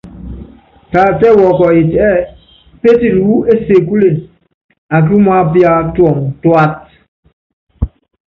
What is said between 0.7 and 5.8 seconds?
Taatɛ́ɛ wɔkɔyitɛ ɛ́ɛ́ pétili wú ésekúle akí umaápíá